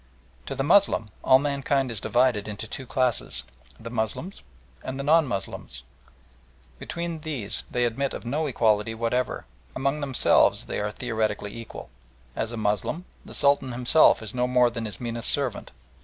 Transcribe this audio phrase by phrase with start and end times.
[0.47, 3.43] To the Moslem all mankind is divided into two classes
[3.79, 4.41] the Moslems
[4.83, 5.83] and the non Moslems.
[6.79, 9.45] Between these they admit of no equality whatever.
[9.75, 11.91] Among themselves they are theoretically equal.
[12.35, 15.69] As a Moslem the Sultan himself is no more than his meanest servant.